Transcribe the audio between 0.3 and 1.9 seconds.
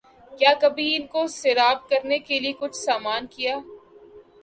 کیا کبھی ان کو سیراب